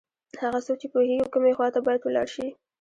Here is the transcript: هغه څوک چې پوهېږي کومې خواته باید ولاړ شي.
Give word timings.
هغه 0.41 0.59
څوک 0.65 0.77
چې 0.81 0.87
پوهېږي 0.93 1.27
کومې 1.33 1.55
خواته 1.57 1.79
باید 1.87 2.01
ولاړ 2.03 2.27
شي. 2.35 2.47